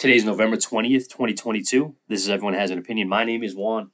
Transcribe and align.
Today's 0.00 0.24
November 0.24 0.56
20th, 0.56 1.10
2022. 1.10 1.94
This 2.08 2.22
is 2.22 2.30
Everyone 2.30 2.54
Has 2.54 2.70
an 2.70 2.78
Opinion. 2.78 3.06
My 3.06 3.22
name 3.22 3.42
is 3.42 3.54
Juan. 3.54 3.90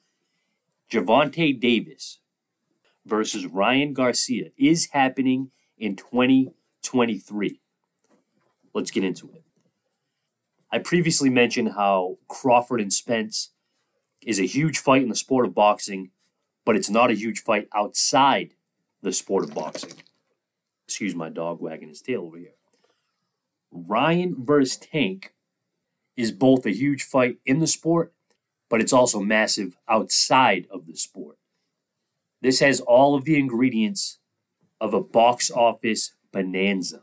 Gervonta 0.89 1.59
Davis 1.59 2.21
versus 3.05 3.45
Ryan 3.45 3.93
Garcia 3.93 4.51
is 4.57 4.91
happening 4.93 5.51
in 5.77 5.97
2023. 5.97 7.61
Let's 8.73 8.93
get 8.93 9.03
into 9.03 9.33
it. 9.35 9.43
I 10.71 10.79
previously 10.79 11.29
mentioned 11.29 11.73
how 11.73 12.19
Crawford 12.29 12.81
and 12.81 12.93
Spence 12.93 13.51
is 14.25 14.39
a 14.39 14.47
huge 14.47 14.79
fight 14.79 15.03
in 15.03 15.09
the 15.09 15.17
sport 15.17 15.45
of 15.45 15.57
boxing, 15.57 16.13
but 16.65 16.77
it's 16.77 16.89
not 16.89 17.11
a 17.11 17.15
huge 17.15 17.43
fight 17.43 17.67
outside 17.75 18.55
the 19.03 19.13
sport 19.13 19.43
of 19.43 19.53
boxing. 19.53 19.95
Excuse 20.87 21.17
my 21.17 21.31
dog 21.31 21.61
wagging 21.61 21.89
his 21.89 22.01
tail 22.01 22.23
over 22.23 22.39
here. 22.39 22.55
Ryan 23.73 24.37
versus 24.39 24.77
Tank 24.77 25.33
is 26.17 26.33
both 26.33 26.65
a 26.67 26.71
huge 26.71 27.03
fight 27.03 27.39
in 27.45 27.59
the 27.59 27.67
sport, 27.67 28.13
but 28.69 28.81
it's 28.81 28.93
also 28.93 29.21
massive 29.21 29.77
outside 29.89 30.67
of 30.71 30.87
the 30.87 30.97
sport. 30.97 31.39
This 32.41 32.61
has 32.61 32.81
all 32.81 33.15
of 33.15 33.25
the 33.25 33.39
ingredients 33.39 34.19
of 34.81 34.95
a 34.95 35.01
box 35.01 35.51
office 35.51 36.15
bonanza. 36.33 37.03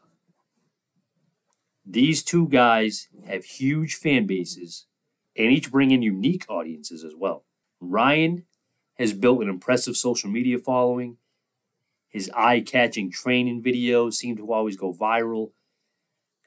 These 1.85 2.23
two 2.23 2.47
guys 2.47 3.09
have 3.27 3.43
huge 3.43 3.95
fan 3.95 4.25
bases 4.25 4.87
and 5.35 5.51
each 5.51 5.71
bring 5.71 5.91
in 5.91 6.01
unique 6.01 6.45
audiences 6.47 7.03
as 7.03 7.13
well. 7.15 7.43
Ryan 7.81 8.45
has 8.95 9.13
built 9.13 9.41
an 9.41 9.49
impressive 9.49 9.97
social 9.97 10.29
media 10.29 10.57
following. 10.59 11.17
His 12.07 12.29
eye 12.35 12.61
catching 12.61 13.11
training 13.11 13.63
videos 13.63 14.13
seem 14.13 14.37
to 14.37 14.53
always 14.53 14.77
go 14.77 14.93
viral. 14.93 15.51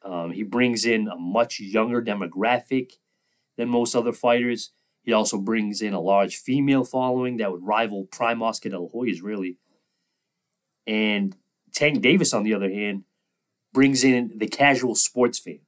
Um, 0.06 0.30
he 0.30 0.45
brings 0.45 0.84
in 0.84 1.09
a 1.09 1.16
much 1.16 1.59
younger 1.59 2.01
demographic 2.01 2.92
than 3.56 3.69
most 3.69 3.97
other 3.97 4.12
fighters. 4.12 4.70
He 5.02 5.12
also 5.12 5.38
brings 5.38 5.83
in 5.83 5.95
a 5.95 6.01
large 6.01 6.37
female 6.37 6.84
following 6.84 7.39
that 7.39 7.50
would 7.50 7.67
rival 7.67 8.05
Prime 8.05 8.41
Oscar 8.41 8.69
De 8.69 8.78
La 8.78 8.89
Hoya's, 8.89 9.20
really. 9.20 9.58
And 10.86 11.36
Tank 11.72 12.03
Davis, 12.03 12.33
on 12.33 12.45
the 12.45 12.55
other 12.55 12.70
hand, 12.70 13.03
brings 13.72 14.05
in 14.05 14.33
the 14.36 14.47
casual 14.47 14.95
sports 14.95 15.41
fan. 15.41 15.61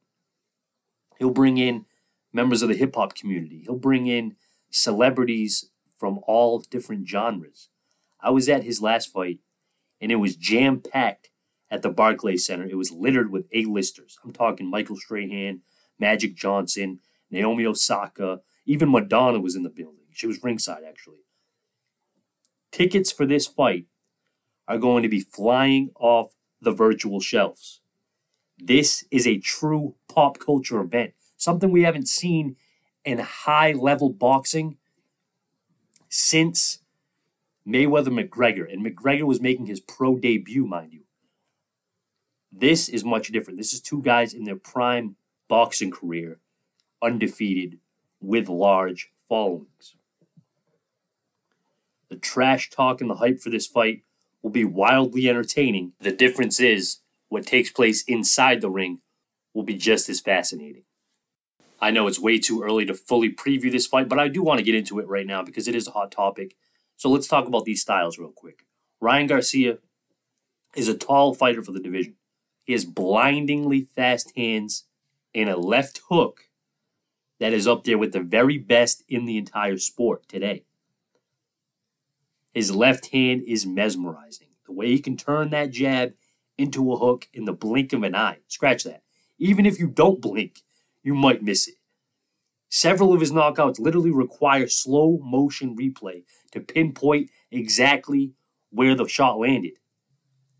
He'll 1.17 1.31
bring 1.31 1.57
in 1.57 1.85
members 2.31 2.61
of 2.61 2.69
the 2.69 2.75
hip 2.75 2.95
hop 2.95 3.15
community. 3.15 3.63
He'll 3.65 3.75
bring 3.75 4.07
in 4.07 4.35
celebrities 4.69 5.69
from 5.97 6.19
all 6.27 6.59
different 6.59 7.09
genres. 7.09 7.69
I 8.21 8.29
was 8.29 8.47
at 8.47 8.63
his 8.63 8.81
last 8.81 9.11
fight, 9.11 9.39
and 9.99 10.11
it 10.13 10.15
was 10.17 10.37
jam 10.37 10.79
packed 10.79 11.28
at 11.71 11.81
the 11.81 11.89
Barclays 11.89 12.45
Center. 12.45 12.65
It 12.65 12.77
was 12.77 12.91
littered 12.91 13.31
with 13.31 13.47
A-listers. 13.53 14.17
I'm 14.23 14.33
talking 14.33 14.69
Michael 14.69 14.97
Strahan, 14.97 15.61
Magic 15.99 16.35
Johnson, 16.35 16.99
Naomi 17.29 17.65
Osaka, 17.65 18.41
even 18.65 18.91
Madonna 18.91 19.39
was 19.39 19.55
in 19.55 19.63
the 19.63 19.69
building. 19.69 20.05
She 20.13 20.27
was 20.27 20.43
ringside, 20.43 20.83
actually. 20.87 21.19
Tickets 22.71 23.11
for 23.11 23.25
this 23.25 23.47
fight 23.47 23.85
are 24.67 24.77
going 24.77 25.03
to 25.03 25.09
be 25.09 25.19
flying 25.19 25.91
off 25.99 26.33
the 26.61 26.71
virtual 26.71 27.19
shelves. 27.19 27.81
This 28.57 29.05
is 29.09 29.25
a 29.25 29.39
true 29.39 29.95
pop 30.07 30.39
culture 30.39 30.81
event, 30.81 31.13
something 31.37 31.71
we 31.71 31.83
haven't 31.83 32.07
seen 32.07 32.57
in 33.05 33.19
high 33.19 33.71
level 33.71 34.09
boxing 34.09 34.77
since 36.09 36.79
Mayweather 37.65 38.09
McGregor. 38.09 38.71
And 38.71 38.85
McGregor 38.85 39.23
was 39.23 39.39
making 39.41 39.67
his 39.67 39.79
pro 39.79 40.17
debut, 40.17 40.65
mind 40.65 40.93
you. 40.93 41.03
This 42.51 42.89
is 42.89 43.05
much 43.05 43.27
different. 43.29 43.57
This 43.57 43.73
is 43.73 43.81
two 43.81 44.01
guys 44.01 44.33
in 44.33 44.43
their 44.43 44.55
prime 44.55 45.15
boxing 45.47 45.91
career, 45.91 46.39
undefeated, 47.01 47.79
with 48.19 48.49
large 48.49 49.09
followings. 49.27 49.95
The 52.09 52.15
trash 52.17 52.69
talk 52.69 53.01
and 53.01 53.09
the 53.09 53.15
hype 53.15 53.39
for 53.39 53.49
this 53.49 53.67
fight 53.67 54.03
will 54.41 54.49
be 54.49 54.65
wildly 54.65 55.29
entertaining. 55.29 55.93
The 55.99 56.11
difference 56.11 56.59
is 56.59 56.97
what 57.29 57.45
takes 57.45 57.69
place 57.69 58.03
inside 58.03 58.61
the 58.61 58.69
ring 58.69 59.01
will 59.53 59.63
be 59.63 59.75
just 59.75 60.09
as 60.09 60.19
fascinating. 60.19 60.83
I 61.79 61.91
know 61.91 62.07
it's 62.07 62.19
way 62.19 62.39
too 62.39 62.61
early 62.63 62.85
to 62.85 62.93
fully 62.93 63.31
preview 63.31 63.71
this 63.71 63.87
fight, 63.87 64.09
but 64.09 64.19
I 64.19 64.27
do 64.27 64.43
want 64.43 64.57
to 64.57 64.65
get 64.65 64.75
into 64.75 64.99
it 64.99 65.07
right 65.07 65.25
now 65.25 65.43
because 65.43 65.67
it 65.67 65.75
is 65.75 65.87
a 65.87 65.91
hot 65.91 66.11
topic. 66.11 66.55
So 66.97 67.09
let's 67.09 67.27
talk 67.27 67.47
about 67.47 67.65
these 67.65 67.81
styles 67.81 68.17
real 68.17 68.33
quick. 68.35 68.65
Ryan 68.99 69.27
Garcia 69.27 69.77
is 70.75 70.89
a 70.89 70.97
tall 70.97 71.33
fighter 71.33 71.61
for 71.61 71.71
the 71.71 71.79
division. 71.79 72.15
Has 72.69 72.85
blindingly 72.85 73.81
fast 73.81 74.31
hands 74.35 74.85
and 75.33 75.49
a 75.49 75.57
left 75.57 76.01
hook 76.09 76.49
that 77.39 77.51
is 77.51 77.67
up 77.67 77.83
there 77.83 77.97
with 77.97 78.13
the 78.13 78.21
very 78.21 78.59
best 78.59 79.03
in 79.09 79.25
the 79.25 79.37
entire 79.37 79.77
sport 79.77 80.29
today. 80.29 80.65
His 82.53 82.75
left 82.75 83.07
hand 83.07 83.41
is 83.47 83.65
mesmerizing. 83.65 84.49
The 84.67 84.73
way 84.73 84.87
he 84.87 84.99
can 84.99 85.17
turn 85.17 85.49
that 85.49 85.71
jab 85.71 86.13
into 86.59 86.91
a 86.93 86.97
hook 86.97 87.27
in 87.33 87.45
the 87.45 87.53
blink 87.53 87.91
of 87.91 88.03
an 88.03 88.13
eye. 88.13 88.39
Scratch 88.47 88.83
that. 88.83 89.01
Even 89.39 89.65
if 89.65 89.79
you 89.79 89.87
don't 89.87 90.21
blink, 90.21 90.59
you 91.01 91.15
might 91.15 91.41
miss 91.41 91.67
it. 91.67 91.75
Several 92.69 93.13
of 93.13 93.21
his 93.21 93.31
knockouts 93.31 93.79
literally 93.79 94.11
require 94.11 94.67
slow 94.67 95.17
motion 95.23 95.75
replay 95.75 96.23
to 96.51 96.59
pinpoint 96.59 97.31
exactly 97.49 98.33
where 98.69 98.93
the 98.93 99.07
shot 99.07 99.39
landed. 99.39 99.73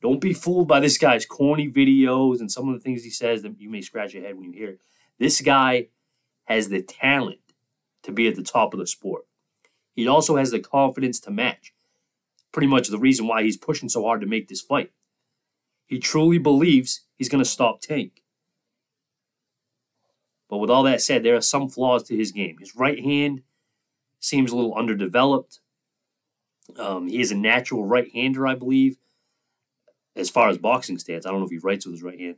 Don't 0.02 0.22
be 0.22 0.34
fooled 0.34 0.68
by 0.68 0.80
this 0.80 0.98
guy's 0.98 1.26
corny 1.26 1.70
videos 1.70 2.40
and 2.40 2.52
some 2.52 2.70
of 2.70 2.74
the 2.74 2.80
things 2.80 3.04
he 3.04 3.10
says 3.10 3.42
that 3.42 3.60
you 3.60 3.70
may 3.70 3.82
scratch 3.82 4.14
your 4.14 4.24
head 4.24 4.36
when 4.36 4.46
you 4.46 4.54
hear 4.54 4.70
it. 4.72 4.82
This 5.18 5.42
guy 5.42 5.88
has 6.46 6.70
the 6.70 6.82
talent 6.82 7.40
to 8.04 8.12
be 8.12 8.28
at 8.28 8.36
the 8.36 8.44
top 8.44 8.74
of 8.74 8.80
the 8.80 8.88
sport. 8.88 9.26
He 9.94 10.08
also 10.08 10.38
has 10.38 10.52
the 10.52 10.60
confidence 10.60 11.20
to 11.22 11.32
match. 11.32 11.74
Pretty 12.52 12.68
much 12.68 12.88
the 12.88 12.98
reason 12.98 13.28
why 13.28 13.44
he's 13.44 13.58
pushing 13.58 13.90
so 13.90 14.04
hard 14.04 14.22
to 14.22 14.28
make 14.28 14.48
this 14.48 14.62
fight. 14.62 14.92
He 15.86 16.00
truly 16.00 16.38
believes 16.38 17.02
he's 17.16 17.30
going 17.30 17.44
to 17.44 17.50
stop 17.50 17.82
Tank. 17.82 18.24
But 20.50 20.58
with 20.58 20.70
all 20.70 20.84
that 20.84 21.02
said, 21.02 21.24
there 21.24 21.36
are 21.36 21.42
some 21.42 21.70
flaws 21.70 22.04
to 22.04 22.16
his 22.16 22.32
game. 22.32 22.58
His 22.60 22.76
right 22.76 23.04
hand 23.04 23.44
seems 24.20 24.52
a 24.52 24.56
little 24.56 24.74
underdeveloped. 24.74 25.60
Um, 26.78 27.08
he 27.08 27.20
is 27.20 27.32
a 27.32 27.36
natural 27.36 27.86
right 27.86 28.10
hander, 28.14 28.48
I 28.48 28.56
believe 28.56 28.98
as 30.20 30.30
far 30.30 30.50
as 30.50 30.58
boxing 30.58 31.00
stance. 31.00 31.26
I 31.26 31.32
don't 31.32 31.40
know 31.40 31.46
if 31.46 31.52
he 31.52 31.58
writes 31.58 31.86
with 31.86 31.96
his 31.96 32.04
right 32.04 32.20
hand, 32.20 32.36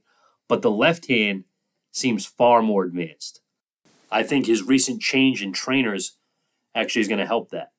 but 0.47 0.61
the 0.61 0.71
left 0.71 1.07
hand 1.07 1.45
seems 1.91 2.25
far 2.25 2.61
more 2.61 2.83
advanced. 2.83 3.41
I 4.11 4.23
think 4.23 4.45
his 4.45 4.63
recent 4.63 5.01
change 5.01 5.41
in 5.41 5.53
trainers 5.53 6.17
actually 6.75 7.01
is 7.01 7.07
going 7.07 7.19
to 7.19 7.25
help 7.25 7.49
that. 7.49 7.71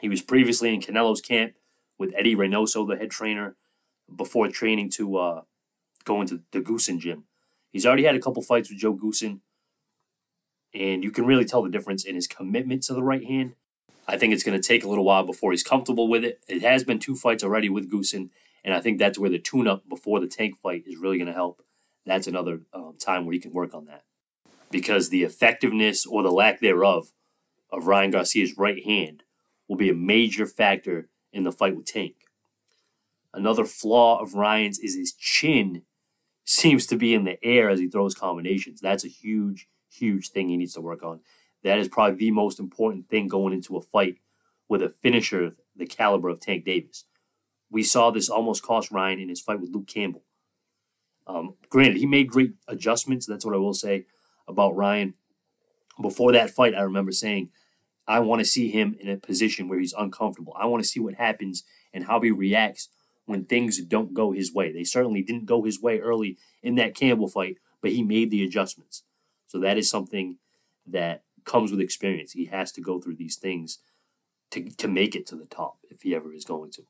He 0.00 0.08
was 0.08 0.22
previously 0.22 0.72
in 0.72 0.80
Canelo's 0.80 1.20
camp 1.20 1.54
with 1.98 2.14
Eddie 2.16 2.34
Reynoso, 2.36 2.88
the 2.88 2.96
head 2.96 3.10
trainer, 3.10 3.56
before 4.14 4.48
training 4.48 4.90
to 4.90 5.16
uh, 5.18 5.42
go 6.04 6.20
into 6.20 6.42
the 6.52 6.60
Goossen 6.60 6.98
gym. 6.98 7.24
He's 7.70 7.86
already 7.86 8.04
had 8.04 8.14
a 8.14 8.20
couple 8.20 8.42
fights 8.42 8.70
with 8.70 8.78
Joe 8.78 8.94
Goossen, 8.94 9.40
and 10.74 11.04
you 11.04 11.10
can 11.10 11.26
really 11.26 11.44
tell 11.44 11.62
the 11.62 11.70
difference 11.70 12.04
in 12.04 12.14
his 12.14 12.26
commitment 12.26 12.82
to 12.84 12.94
the 12.94 13.02
right 13.02 13.24
hand. 13.24 13.54
I 14.08 14.16
think 14.16 14.32
it's 14.32 14.42
going 14.42 14.60
to 14.60 14.66
take 14.66 14.82
a 14.82 14.88
little 14.88 15.04
while 15.04 15.24
before 15.24 15.52
he's 15.52 15.62
comfortable 15.62 16.08
with 16.08 16.24
it. 16.24 16.40
It 16.48 16.62
has 16.62 16.82
been 16.82 16.98
two 16.98 17.14
fights 17.14 17.44
already 17.44 17.68
with 17.68 17.90
Goossen, 17.90 18.30
and 18.64 18.74
I 18.74 18.80
think 18.80 18.98
that's 18.98 19.18
where 19.18 19.30
the 19.30 19.38
tune 19.38 19.68
up 19.68 19.88
before 19.88 20.20
the 20.20 20.26
tank 20.26 20.56
fight 20.56 20.84
is 20.86 20.98
really 20.98 21.18
going 21.18 21.28
to 21.28 21.32
help. 21.32 21.62
That's 22.06 22.26
another 22.26 22.60
um, 22.72 22.94
time 22.98 23.24
where 23.24 23.34
you 23.34 23.40
can 23.40 23.52
work 23.52 23.74
on 23.74 23.86
that. 23.86 24.04
Because 24.70 25.08
the 25.08 25.22
effectiveness 25.22 26.06
or 26.06 26.22
the 26.22 26.30
lack 26.30 26.60
thereof 26.60 27.12
of 27.70 27.86
Ryan 27.86 28.10
Garcia's 28.10 28.56
right 28.56 28.84
hand 28.84 29.22
will 29.68 29.76
be 29.76 29.90
a 29.90 29.94
major 29.94 30.46
factor 30.46 31.08
in 31.32 31.44
the 31.44 31.52
fight 31.52 31.76
with 31.76 31.86
Tank. 31.86 32.14
Another 33.32 33.64
flaw 33.64 34.20
of 34.20 34.34
Ryan's 34.34 34.78
is 34.78 34.96
his 34.96 35.12
chin 35.12 35.82
seems 36.44 36.86
to 36.86 36.96
be 36.96 37.14
in 37.14 37.24
the 37.24 37.42
air 37.44 37.70
as 37.70 37.78
he 37.78 37.88
throws 37.88 38.14
combinations. 38.14 38.80
That's 38.80 39.04
a 39.04 39.08
huge, 39.08 39.68
huge 39.88 40.30
thing 40.30 40.48
he 40.48 40.56
needs 40.56 40.74
to 40.74 40.80
work 40.80 41.02
on. 41.04 41.20
That 41.62 41.78
is 41.78 41.88
probably 41.88 42.16
the 42.16 42.30
most 42.32 42.58
important 42.58 43.08
thing 43.08 43.28
going 43.28 43.52
into 43.52 43.76
a 43.76 43.80
fight 43.80 44.16
with 44.68 44.82
a 44.82 44.88
finisher 44.88 45.52
the 45.76 45.86
caliber 45.86 46.28
of 46.28 46.40
Tank 46.40 46.64
Davis. 46.64 47.04
We 47.70 47.82
saw 47.82 48.10
this 48.10 48.28
almost 48.28 48.62
cost 48.62 48.90
Ryan 48.90 49.20
in 49.20 49.28
his 49.28 49.40
fight 49.40 49.60
with 49.60 49.70
Luke 49.70 49.86
Campbell. 49.86 50.22
Um, 51.26 51.54
granted, 51.68 51.98
he 51.98 52.06
made 52.06 52.28
great 52.28 52.54
adjustments. 52.66 53.26
That's 53.26 53.44
what 53.44 53.54
I 53.54 53.58
will 53.58 53.74
say 53.74 54.06
about 54.48 54.76
Ryan. 54.76 55.14
Before 56.00 56.32
that 56.32 56.50
fight, 56.50 56.74
I 56.74 56.80
remember 56.80 57.12
saying, 57.12 57.50
I 58.08 58.18
want 58.20 58.40
to 58.40 58.44
see 58.44 58.70
him 58.70 58.96
in 58.98 59.08
a 59.08 59.16
position 59.16 59.68
where 59.68 59.78
he's 59.78 59.92
uncomfortable. 59.92 60.52
I 60.58 60.66
want 60.66 60.82
to 60.82 60.88
see 60.88 60.98
what 60.98 61.14
happens 61.14 61.62
and 61.92 62.04
how 62.04 62.20
he 62.20 62.30
reacts 62.30 62.88
when 63.26 63.44
things 63.44 63.80
don't 63.82 64.14
go 64.14 64.32
his 64.32 64.52
way. 64.52 64.72
They 64.72 64.82
certainly 64.82 65.22
didn't 65.22 65.46
go 65.46 65.62
his 65.62 65.80
way 65.80 66.00
early 66.00 66.36
in 66.62 66.74
that 66.74 66.96
Campbell 66.96 67.28
fight, 67.28 67.58
but 67.80 67.92
he 67.92 68.02
made 68.02 68.30
the 68.30 68.42
adjustments. 68.42 69.04
So 69.46 69.60
that 69.60 69.78
is 69.78 69.88
something 69.88 70.38
that 70.86 71.22
comes 71.44 71.70
with 71.70 71.80
experience. 71.80 72.32
He 72.32 72.46
has 72.46 72.72
to 72.72 72.80
go 72.80 73.00
through 73.00 73.16
these 73.16 73.36
things 73.36 73.78
to, 74.50 74.70
to 74.70 74.88
make 74.88 75.14
it 75.14 75.26
to 75.28 75.36
the 75.36 75.46
top 75.46 75.78
if 75.88 76.02
he 76.02 76.14
ever 76.14 76.32
is 76.32 76.44
going 76.44 76.72
to. 76.72 76.82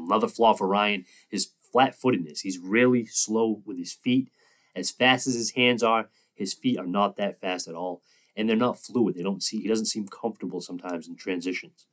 Another 0.00 0.28
flaw 0.28 0.54
for 0.54 0.66
Ryan 0.66 1.04
is 1.30 1.50
flat 1.72 1.94
footedness. 1.94 2.40
He's 2.40 2.58
really 2.58 3.06
slow 3.06 3.62
with 3.64 3.78
his 3.78 3.92
feet. 3.92 4.30
As 4.74 4.90
fast 4.90 5.26
as 5.26 5.34
his 5.34 5.52
hands 5.52 5.82
are, 5.82 6.08
His 6.34 6.54
feet 6.54 6.78
are 6.78 6.86
not 6.86 7.16
that 7.16 7.38
fast 7.40 7.68
at 7.68 7.74
all, 7.74 8.02
and 8.36 8.48
they're 8.48 8.56
not 8.56 8.78
fluid. 8.80 9.14
They 9.14 9.22
don't 9.22 9.42
see. 9.42 9.60
He 9.60 9.68
doesn't 9.68 9.86
seem 9.86 10.08
comfortable 10.08 10.60
sometimes 10.60 11.06
in 11.08 11.16
transitions. 11.16 11.86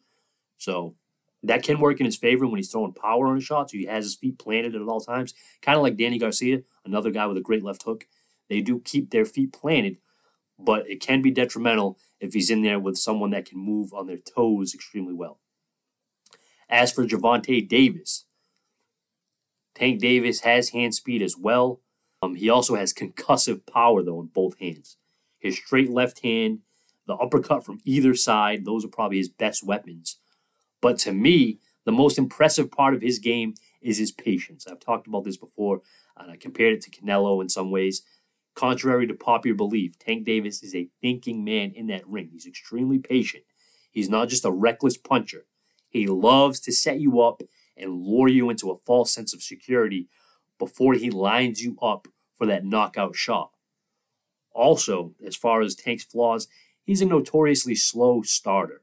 So 0.58 0.96
that 1.44 1.64
can 1.64 1.80
work 1.80 2.00
in 2.00 2.06
his 2.06 2.18
favor 2.18 2.48
when 2.48 2.58
he's 2.58 2.72
throwing 2.72 2.94
power 2.94 3.28
on 3.28 3.36
his 3.36 3.46
shots. 3.46 3.72
So 3.72 3.78
he 3.78 3.86
has 3.86 4.06
his 4.06 4.16
feet 4.16 4.40
planted 4.40 4.76
at 4.76 4.82
all 4.82 5.02
times, 5.02 5.34
kind 5.62 5.78
of 5.78 5.84
like 5.84 5.98
Danny 5.98 6.20
Garcia, 6.20 6.64
another 6.86 7.12
guy 7.12 7.26
with 7.28 7.38
a 7.38 7.42
great 7.42 7.64
left 7.64 7.84
hook. 7.84 8.08
They 8.50 8.62
do 8.62 8.80
keep 8.80 9.12
their 9.12 9.26
feet 9.26 9.54
planted, 9.54 9.98
but 10.60 10.90
it 10.90 11.02
can 11.02 11.22
be 11.22 11.32
detrimental 11.32 11.98
if 12.20 12.34
he's 12.34 12.50
in 12.50 12.62
there 12.64 12.80
with 12.80 12.98
someone 12.98 13.32
that 13.32 13.46
can 13.46 13.60
move 13.60 13.94
on 13.94 14.08
their 14.08 14.18
toes 14.18 14.74
extremely 14.74 15.14
well. 15.14 15.40
As 16.70 16.92
for 16.92 17.06
Gervonta 17.06 17.68
Davis, 17.68 18.26
Tank 19.74 20.00
Davis 20.00 20.42
has 20.42 20.70
hand 20.70 20.94
speed 20.94 21.22
as 21.22 21.38
well. 21.38 21.82
Um, 22.22 22.36
he 22.36 22.50
also 22.50 22.76
has 22.76 22.94
concussive 22.94 23.66
power, 23.66 24.04
though, 24.04 24.20
in 24.20 24.28
both 24.28 24.60
hands. 24.60 24.98
His 25.40 25.58
straight 25.58 25.90
left 25.90 26.22
hand, 26.22 26.60
the 27.08 27.16
uppercut 27.16 27.66
from 27.66 27.80
either 27.86 28.14
side, 28.14 28.66
those 28.66 28.84
are 28.84 28.90
probably 28.90 29.18
his 29.18 29.30
best 29.30 29.66
weapons. 29.66 30.18
But 30.82 31.00
to 31.00 31.14
me, 31.14 31.60
the 31.86 31.92
most 31.92 32.18
impressive 32.18 32.70
part 32.70 32.94
of 32.94 33.02
his 33.02 33.20
game 33.20 33.56
is 33.82 33.98
his 33.98 34.12
patience. 34.12 34.68
I've 34.68 34.80
talked 34.80 35.08
about 35.08 35.24
this 35.24 35.38
before, 35.38 35.82
and 36.18 36.30
I 36.32 36.36
compared 36.36 36.74
it 36.74 36.82
to 36.82 36.92
Canelo 36.92 37.42
in 37.42 37.50
some 37.50 37.72
ways. 37.72 38.04
Contrary 38.54 39.08
to 39.08 39.14
popular 39.14 39.56
belief, 39.56 39.98
Tank 39.98 40.26
Davis 40.26 40.62
is 40.62 40.76
a 40.76 40.90
thinking 41.02 41.44
man 41.44 41.72
in 41.72 41.88
that 41.88 42.08
ring. 42.08 42.30
He's 42.32 42.46
extremely 42.46 43.00
patient. 43.00 43.46
He's 43.92 44.10
not 44.10 44.28
just 44.28 44.46
a 44.46 44.52
reckless 44.52 44.98
puncher. 44.98 45.46
He 45.90 46.08
loves 46.08 46.60
to 46.62 46.72
set 46.72 47.00
you 47.00 47.20
up 47.22 47.42
and 47.76 48.04
lure 48.04 48.28
you 48.28 48.50
into 48.50 48.70
a 48.72 48.78
false 48.78 49.12
sense 49.12 49.34
of 49.34 49.42
security 49.42 50.08
before 50.58 50.94
he 50.94 51.10
lines 51.10 51.64
you 51.64 51.78
up 51.82 52.08
for 52.38 52.46
that 52.46 52.66
knockout 52.66 53.16
shot. 53.16 53.52
Also, 54.52 55.14
as 55.26 55.36
far 55.36 55.62
as 55.62 55.76
Tank's 55.76 56.04
flaws, 56.04 56.48
he's 56.84 57.02
a 57.02 57.06
notoriously 57.06 57.76
slow 57.76 58.22
starter. 58.22 58.82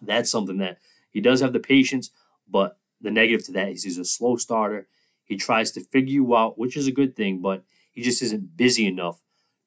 That's 0.00 0.30
something 0.30 0.58
that 0.58 0.78
he 1.10 1.20
does 1.20 1.40
have 1.40 1.52
the 1.52 1.60
patience, 1.60 2.10
but 2.48 2.78
the 3.00 3.10
negative 3.10 3.46
to 3.46 3.52
that 3.52 3.68
is 3.68 3.84
he's 3.84 3.98
a 3.98 4.04
slow 4.04 4.36
starter. 4.36 4.88
He 5.24 5.36
tries 5.36 5.70
to 5.72 5.80
figure 5.84 6.12
you 6.12 6.36
out, 6.36 6.58
which 6.58 6.76
is 6.76 6.86
a 6.86 6.92
good 6.92 7.16
thing, 7.16 7.40
but 7.40 7.64
he 7.92 8.02
just 8.02 8.22
isn't 8.22 8.56
busy 8.56 8.86
enough 8.86 9.22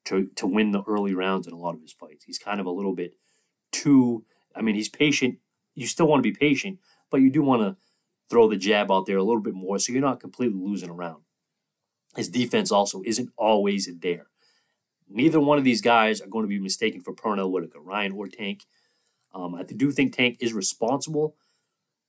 to, 0.06 0.30
to 0.36 0.48
win 0.48 0.72
the 0.72 0.84
early 0.88 1.14
rounds 1.14 1.48
in 1.48 1.54
a 1.54 1.58
lot 1.58 1.76
of 1.76 1.82
his 1.82 1.92
fights. 1.94 2.26
He's 2.26 2.40
kind 2.40 2.60
of 2.60 2.66
a 2.66 2.72
little 2.72 2.94
bit 2.96 3.16
too, 3.72 4.26
I 4.56 4.62
mean, 4.62 4.76
he's 4.76 4.90
patient. 4.90 5.38
You 5.76 5.88
still 5.88 6.08
want 6.08 6.24
to 6.24 6.30
be 6.30 6.36
patient, 6.36 6.80
but 7.10 7.22
you 7.22 7.30
do 7.30 7.42
want 7.42 7.62
to 7.62 7.78
throw 8.30 8.50
the 8.50 8.58
jab 8.58 8.92
out 8.92 9.06
there 9.06 9.18
a 9.18 9.24
little 9.24 9.42
bit 9.42 9.54
more 9.54 9.78
so 9.78 9.92
you're 9.92 10.02
not 10.02 10.20
completely 10.20 10.60
losing 10.60 10.90
around. 10.90 11.24
His 12.16 12.30
defense 12.30 12.72
also 12.72 13.02
isn't 13.06 13.30
always 13.38 13.90
there. 14.02 14.28
Neither 15.10 15.40
one 15.40 15.58
of 15.58 15.64
these 15.64 15.82
guys 15.82 16.22
are 16.22 16.28
going 16.28 16.44
to 16.44 16.50
be 16.50 16.60
mistaken 16.60 17.02
for 17.02 17.14
Pernell 17.14 17.52
Whitaker, 17.52 17.82
Ryan 17.82 18.14
or 18.14 18.28
Tank. 18.28 18.66
Um, 19.34 19.56
I 19.56 19.64
do 19.64 19.92
think 19.92 20.16
Tank 20.16 20.38
is 20.40 20.54
responsible 20.54 21.36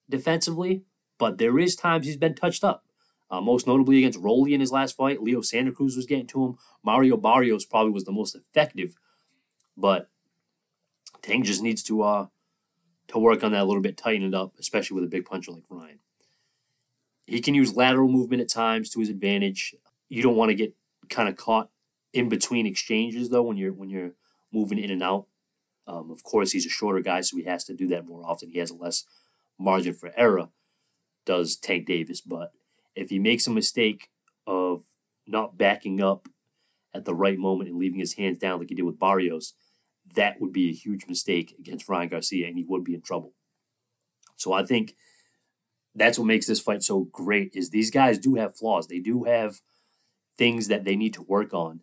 defensively, 0.09 0.83
but 1.19 1.39
there 1.39 1.59
is 1.59 1.75
times 1.75 2.07
he's 2.07 2.17
been 2.17 2.35
touched 2.35 2.65
up. 2.65 2.85
Uh, 3.31 3.41
most 3.41 3.67
notably 3.67 3.99
against 3.99 4.19
Rolly 4.19 4.53
in 4.55 4.61
his 4.61 4.73
last 4.73 4.97
fight, 4.97 5.23
Leo 5.23 5.41
Santa 5.41 5.73
Cruz 5.73 5.97
was 5.97 6.07
getting 6.07 6.27
to 6.29 6.45
him. 6.45 6.59
Mario 6.85 7.17
Barrios 7.17 7.65
probably 7.65 7.91
was 7.91 8.05
the 8.05 8.13
most 8.13 8.35
effective, 8.35 8.95
but 9.77 10.11
Tank 11.23 11.47
just 11.47 11.63
needs 11.63 11.83
to 11.85 12.03
uh, 12.03 12.27
to 13.13 13.19
work 13.19 13.45
on 13.45 13.53
that 13.53 13.63
a 13.63 13.65
little 13.65 13.83
bit, 13.83 13.97
tighten 13.97 14.27
it 14.27 14.35
up, 14.35 14.55
especially 14.59 14.95
with 14.95 15.05
a 15.05 15.09
big 15.09 15.27
puncher 15.27 15.53
like 15.53 15.65
Ryan. 15.69 15.99
He 17.27 17.41
can 17.41 17.55
use 17.55 17.77
lateral 17.77 18.09
movement 18.09 18.43
at 18.43 18.49
times 18.49 18.91
to 18.91 19.01
his 19.01 19.09
advantage. 19.09 19.75
You 20.09 20.23
don't 20.23 20.37
want 20.37 20.51
to 20.51 20.55
get 20.55 20.75
kind 21.09 21.29
of 21.29 21.37
caught 21.37 21.71
in 22.13 22.29
between 22.29 22.67
exchanges 22.67 23.31
though 23.31 23.43
when 23.43 23.57
you're 23.57 23.73
when 23.73 23.89
you're 23.89 24.13
moving 24.53 24.79
in 24.79 24.91
and 24.91 25.03
out. 25.03 25.27
Um, 25.87 26.11
of 26.11 26.23
course, 26.23 26.53
he's 26.53 26.67
a 26.67 26.71
shorter 26.71 27.01
guy, 27.01 27.21
so 27.23 27.37
he 27.37 27.45
has 27.45 27.65
to 27.65 27.75
do 27.75 27.89
that 27.89 28.07
more 28.07 28.23
often. 28.25 28.51
He 28.51 28.59
has 28.59 28.71
a 28.71 28.75
less 28.75 29.05
margin 29.59 29.95
for 29.95 30.13
error. 30.17 30.49
Does 31.25 31.57
Tank 31.57 31.87
Davis, 31.87 32.21
but 32.21 32.53
if 32.97 33.11
he 33.11 33.19
makes 33.19 33.47
a 33.47 33.51
mistake 33.51 34.11
of 34.47 34.83
not 35.27 35.57
backing 35.57 36.03
up 36.03 36.29
at 36.93 37.05
the 37.05 37.15
right 37.15 37.39
moment 37.39 37.71
and 37.71 37.79
leaving 37.79 38.01
his 38.01 38.15
hands 38.15 38.39
down 38.39 38.59
like 38.59 38.69
he 38.69 38.75
did 38.75 38.83
with 38.83 38.99
Barrios, 38.99 39.55
that 40.15 40.41
would 40.41 40.53
be 40.53 40.69
a 40.69 40.75
huge 40.75 41.07
mistake 41.07 41.55
against 41.59 41.89
Ryan 41.89 42.09
Garcia, 42.09 42.47
and 42.47 42.57
he 42.57 42.65
would 42.65 42.85
be 42.85 42.95
in 42.95 43.03
trouble. 43.03 43.33
So 44.37 44.53
I 44.53 44.65
think 44.65 44.95
that's 45.95 46.19
what 46.19 46.27
makes 46.27 46.47
this 46.47 46.61
fight 46.61 46.83
so 46.83 47.05
great 47.13 47.53
is 47.55 47.71
these 47.71 47.91
guys 47.91 48.19
do 48.19 48.35
have 48.37 48.57
flaws. 48.57 48.87
They 48.87 48.99
do 48.99 49.25
have 49.25 49.61
things 50.37 50.69
that 50.69 50.85
they 50.85 50.97
need 50.97 51.15
to 51.15 51.23
work 51.23 51.53
on. 51.53 51.81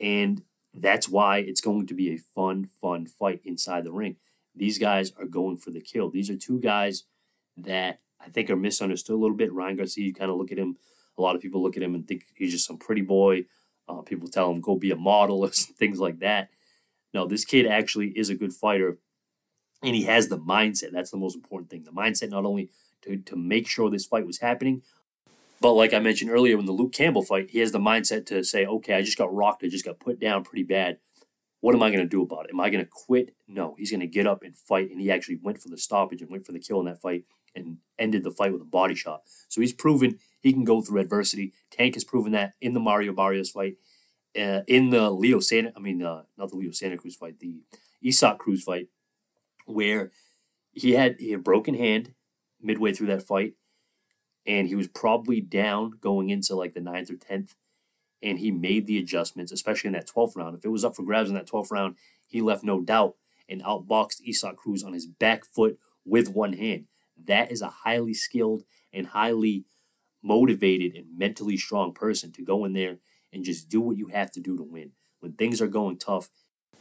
And 0.00 0.42
that's 0.74 1.08
why 1.08 1.38
it's 1.38 1.60
going 1.60 1.86
to 1.86 1.94
be 1.94 2.10
a 2.10 2.18
fun, 2.18 2.68
fun 2.80 3.06
fight 3.06 3.40
inside 3.44 3.84
the 3.84 3.92
ring. 3.92 4.16
These 4.54 4.78
guys 4.78 5.12
are 5.18 5.26
going 5.26 5.56
for 5.56 5.70
the 5.70 5.80
kill. 5.80 6.10
These 6.10 6.30
are 6.30 6.36
two 6.36 6.60
guys 6.60 7.04
that 7.56 8.00
I 8.20 8.28
think 8.28 8.50
are 8.50 8.56
misunderstood 8.56 9.14
a 9.14 9.18
little 9.18 9.36
bit. 9.36 9.52
Ryan 9.52 9.76
Garcia, 9.76 10.04
you 10.04 10.14
kind 10.14 10.30
of 10.30 10.36
look 10.36 10.52
at 10.52 10.58
him, 10.58 10.76
a 11.16 11.22
lot 11.22 11.34
of 11.34 11.42
people 11.42 11.62
look 11.62 11.76
at 11.76 11.82
him 11.82 11.94
and 11.94 12.06
think 12.06 12.24
he's 12.36 12.52
just 12.52 12.66
some 12.66 12.78
pretty 12.78 13.02
boy. 13.02 13.46
Uh, 13.88 14.02
people 14.02 14.28
tell 14.28 14.50
him, 14.50 14.60
go 14.60 14.76
be 14.76 14.90
a 14.90 14.96
model 14.96 15.40
or 15.44 15.48
things 15.48 15.98
like 15.98 16.18
that. 16.20 16.50
No, 17.14 17.26
this 17.26 17.44
kid 17.44 17.66
actually 17.66 18.08
is 18.10 18.28
a 18.28 18.34
good 18.34 18.52
fighter 18.52 18.98
and 19.82 19.94
he 19.94 20.04
has 20.04 20.28
the 20.28 20.38
mindset. 20.38 20.92
That's 20.92 21.10
the 21.10 21.16
most 21.16 21.36
important 21.36 21.70
thing. 21.70 21.84
The 21.84 21.90
mindset 21.90 22.30
not 22.30 22.44
only 22.44 22.70
to, 23.02 23.16
to 23.16 23.36
make 23.36 23.68
sure 23.68 23.90
this 23.90 24.06
fight 24.06 24.26
was 24.26 24.40
happening, 24.40 24.82
but 25.60 25.72
like 25.72 25.92
I 25.92 25.98
mentioned 25.98 26.30
earlier 26.30 26.58
in 26.58 26.66
the 26.66 26.72
Luke 26.72 26.92
Campbell 26.92 27.22
fight, 27.22 27.50
he 27.50 27.60
has 27.60 27.72
the 27.72 27.78
mindset 27.78 28.26
to 28.26 28.44
say, 28.44 28.64
okay, 28.66 28.94
I 28.94 29.02
just 29.02 29.18
got 29.18 29.34
rocked. 29.34 29.64
I 29.64 29.68
just 29.68 29.84
got 29.84 30.00
put 30.00 30.20
down 30.20 30.44
pretty 30.44 30.62
bad. 30.62 30.98
What 31.60 31.74
am 31.74 31.82
I 31.82 31.90
going 31.90 32.02
to 32.02 32.08
do 32.08 32.22
about 32.22 32.44
it? 32.44 32.50
Am 32.52 32.60
I 32.60 32.70
going 32.70 32.84
to 32.84 32.90
quit? 32.90 33.34
No, 33.48 33.74
he's 33.76 33.90
going 33.90 34.00
to 34.00 34.06
get 34.06 34.26
up 34.26 34.44
and 34.44 34.56
fight. 34.56 34.90
And 34.90 35.00
he 35.00 35.10
actually 35.10 35.38
went 35.42 35.60
for 35.60 35.68
the 35.68 35.78
stoppage 35.78 36.22
and 36.22 36.30
went 36.30 36.46
for 36.46 36.52
the 36.52 36.60
kill 36.60 36.78
in 36.78 36.86
that 36.86 37.00
fight 37.00 37.24
and 37.54 37.78
ended 37.98 38.22
the 38.22 38.30
fight 38.30 38.52
with 38.52 38.62
a 38.62 38.66
body 38.66 38.94
shot. 38.94 39.22
So 39.48 39.60
he's 39.60 39.72
proven 39.72 40.18
he 40.40 40.52
can 40.52 40.64
go 40.64 40.80
through 40.80 41.00
adversity. 41.00 41.52
Tank 41.70 41.94
has 41.94 42.04
proven 42.04 42.32
that 42.32 42.52
in 42.60 42.74
the 42.74 42.80
Mario 42.80 43.12
Barrios 43.12 43.50
fight, 43.50 43.76
uh, 44.36 44.62
in 44.66 44.90
the 44.90 45.10
Leo 45.10 45.40
Santa, 45.40 45.72
I 45.76 45.80
mean, 45.80 46.02
uh, 46.02 46.22
not 46.36 46.50
the 46.50 46.56
Leo 46.56 46.72
Santa 46.72 46.96
Cruz 46.96 47.16
fight, 47.16 47.38
the 47.38 47.62
Isaac 48.04 48.38
Cruz 48.38 48.62
fight, 48.62 48.88
where 49.66 50.10
he 50.72 50.92
had, 50.92 51.16
he 51.18 51.30
had 51.30 51.40
a 51.40 51.42
broken 51.42 51.74
hand 51.74 52.14
midway 52.60 52.92
through 52.92 53.08
that 53.08 53.22
fight 53.22 53.54
and 54.48 54.66
he 54.66 54.74
was 54.74 54.88
probably 54.88 55.40
down 55.40 55.92
going 56.00 56.30
into 56.30 56.56
like 56.56 56.72
the 56.72 56.80
ninth 56.80 57.10
or 57.10 57.16
tenth, 57.16 57.54
and 58.22 58.38
he 58.38 58.50
made 58.50 58.86
the 58.86 58.98
adjustments, 58.98 59.52
especially 59.52 59.88
in 59.88 59.92
that 59.94 60.06
twelfth 60.06 60.34
round. 60.34 60.56
If 60.56 60.64
it 60.64 60.70
was 60.70 60.84
up 60.84 60.96
for 60.96 61.02
grabs 61.02 61.28
in 61.28 61.34
that 61.36 61.46
twelfth 61.46 61.70
round, 61.70 61.96
he 62.26 62.40
left 62.40 62.64
no 62.64 62.80
doubt 62.80 63.14
and 63.48 63.62
outboxed 63.62 64.22
Isaac 64.26 64.56
Cruz 64.56 64.82
on 64.82 64.94
his 64.94 65.06
back 65.06 65.44
foot 65.44 65.78
with 66.04 66.30
one 66.30 66.54
hand. 66.54 66.86
That 67.26 67.52
is 67.52 67.60
a 67.60 67.68
highly 67.68 68.14
skilled 68.14 68.64
and 68.92 69.08
highly 69.08 69.64
motivated 70.22 70.94
and 70.94 71.16
mentally 71.16 71.56
strong 71.56 71.92
person 71.92 72.32
to 72.32 72.42
go 72.42 72.64
in 72.64 72.72
there 72.72 72.98
and 73.32 73.44
just 73.44 73.68
do 73.68 73.80
what 73.80 73.96
you 73.96 74.08
have 74.08 74.30
to 74.32 74.40
do 74.40 74.56
to 74.56 74.62
win. 74.62 74.92
When 75.20 75.32
things 75.32 75.60
are 75.60 75.66
going 75.66 75.98
tough, 75.98 76.28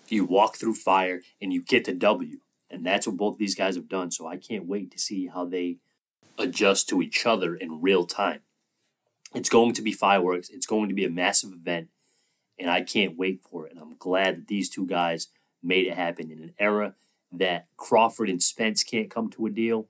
you 0.07 0.25
walk 0.25 0.57
through 0.57 0.75
fire 0.75 1.21
and 1.41 1.51
you 1.51 1.61
get 1.61 1.85
the 1.85 1.93
W. 1.93 2.37
And 2.69 2.85
that's 2.85 3.07
what 3.07 3.17
both 3.17 3.37
these 3.37 3.55
guys 3.55 3.75
have 3.75 3.89
done. 3.89 4.11
So 4.11 4.27
I 4.27 4.37
can't 4.37 4.67
wait 4.67 4.91
to 4.91 4.99
see 4.99 5.27
how 5.27 5.45
they 5.45 5.77
adjust 6.37 6.89
to 6.89 7.01
each 7.01 7.25
other 7.25 7.55
in 7.55 7.81
real 7.81 8.05
time. 8.05 8.41
It's 9.33 9.49
going 9.49 9.73
to 9.73 9.81
be 9.81 9.91
fireworks. 9.91 10.49
It's 10.49 10.65
going 10.65 10.89
to 10.89 10.95
be 10.95 11.05
a 11.05 11.09
massive 11.09 11.51
event, 11.51 11.89
and 12.57 12.69
I 12.69 12.81
can't 12.81 13.17
wait 13.17 13.41
for 13.49 13.67
it. 13.67 13.73
And 13.73 13.81
I'm 13.81 13.95
glad 13.97 14.37
that 14.37 14.47
these 14.47 14.69
two 14.69 14.85
guys 14.85 15.27
made 15.61 15.87
it 15.87 15.95
happen 15.95 16.31
in 16.31 16.41
an 16.41 16.53
era 16.59 16.95
that 17.31 17.67
Crawford 17.75 18.29
and 18.29 18.41
Spence 18.41 18.83
can't 18.83 19.09
come 19.09 19.29
to 19.31 19.45
a 19.45 19.49
deal. 19.49 19.87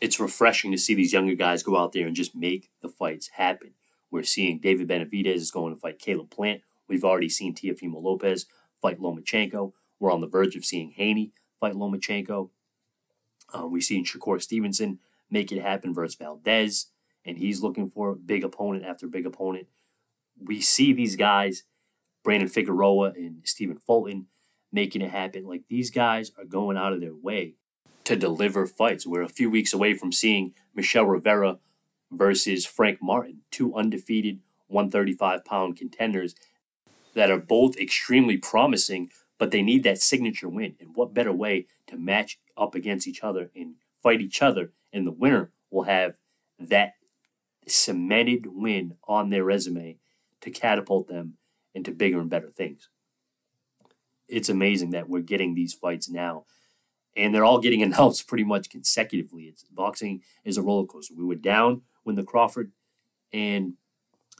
It's 0.00 0.18
refreshing 0.18 0.72
to 0.72 0.78
see 0.78 0.94
these 0.94 1.12
younger 1.12 1.34
guys 1.34 1.62
go 1.62 1.76
out 1.76 1.92
there 1.92 2.06
and 2.06 2.16
just 2.16 2.34
make 2.34 2.70
the 2.80 2.88
fights 2.88 3.28
happen. 3.34 3.74
We're 4.10 4.22
seeing 4.22 4.58
David 4.60 4.88
Benavidez 4.88 5.36
is 5.36 5.50
going 5.50 5.74
to 5.74 5.80
fight 5.80 5.98
Caleb 5.98 6.30
Plant. 6.30 6.62
We've 6.88 7.04
already 7.04 7.28
seen 7.28 7.54
Teofimo 7.54 8.02
Lopez 8.02 8.46
fight 8.80 9.00
Lomachenko. 9.00 9.72
We're 9.98 10.12
on 10.12 10.20
the 10.20 10.28
verge 10.28 10.56
of 10.56 10.64
seeing 10.64 10.90
Haney 10.90 11.32
fight 11.60 11.74
Lomachenko. 11.74 12.50
Uh, 13.52 13.66
we've 13.66 13.82
seen 13.82 14.04
Shakur 14.04 14.40
Stevenson 14.40 14.98
make 15.30 15.50
it 15.52 15.62
happen 15.62 15.94
versus 15.94 16.16
Valdez, 16.16 16.86
and 17.24 17.38
he's 17.38 17.62
looking 17.62 17.88
for 17.88 18.14
big 18.14 18.44
opponent 18.44 18.84
after 18.84 19.06
big 19.06 19.26
opponent. 19.26 19.66
We 20.40 20.60
see 20.60 20.92
these 20.92 21.16
guys, 21.16 21.64
Brandon 22.22 22.48
Figueroa 22.48 23.12
and 23.16 23.42
Stephen 23.44 23.78
Fulton, 23.78 24.26
making 24.72 25.02
it 25.02 25.10
happen. 25.10 25.46
Like 25.46 25.62
these 25.68 25.90
guys 25.90 26.32
are 26.38 26.44
going 26.44 26.76
out 26.76 26.92
of 26.92 27.00
their 27.00 27.14
way 27.14 27.54
to 28.04 28.16
deliver 28.16 28.66
fights. 28.66 29.06
We're 29.06 29.22
a 29.22 29.28
few 29.28 29.48
weeks 29.48 29.72
away 29.72 29.94
from 29.94 30.12
seeing 30.12 30.52
Michel 30.74 31.04
Rivera 31.04 31.58
versus 32.10 32.66
Frank 32.66 32.98
Martin, 33.02 33.40
two 33.50 33.74
undefeated 33.74 34.40
135 34.68 35.44
pound 35.44 35.76
contenders 35.76 36.34
that 37.14 37.30
are 37.30 37.38
both 37.38 37.76
extremely 37.76 38.36
promising, 38.36 39.10
but 39.38 39.50
they 39.50 39.62
need 39.62 39.82
that 39.84 40.00
signature 40.00 40.48
win. 40.48 40.74
And 40.80 40.94
what 40.94 41.14
better 41.14 41.32
way 41.32 41.66
to 41.86 41.96
match 41.96 42.38
up 42.56 42.74
against 42.74 43.06
each 43.06 43.22
other 43.22 43.50
and 43.54 43.74
fight 44.02 44.20
each 44.20 44.42
other 44.42 44.72
and 44.92 45.06
the 45.06 45.12
winner 45.12 45.50
will 45.70 45.84
have 45.84 46.18
that 46.58 46.94
cemented 47.66 48.46
win 48.46 48.96
on 49.08 49.30
their 49.30 49.44
resume 49.44 49.98
to 50.40 50.50
catapult 50.50 51.08
them 51.08 51.34
into 51.74 51.90
bigger 51.90 52.20
and 52.20 52.30
better 52.30 52.50
things. 52.50 52.88
It's 54.28 54.48
amazing 54.48 54.90
that 54.90 55.08
we're 55.08 55.20
getting 55.20 55.54
these 55.54 55.74
fights 55.74 56.08
now, 56.08 56.44
and 57.16 57.34
they're 57.34 57.44
all 57.44 57.58
getting 57.58 57.82
announced 57.82 58.28
pretty 58.28 58.44
much 58.44 58.70
consecutively. 58.70 59.44
It's 59.44 59.64
boxing 59.64 60.22
is 60.44 60.56
a 60.56 60.62
roller 60.62 60.86
coaster. 60.86 61.14
We 61.16 61.24
were 61.24 61.34
down 61.34 61.82
when 62.04 62.16
the 62.16 62.22
Crawford 62.22 62.72
and 63.32 63.74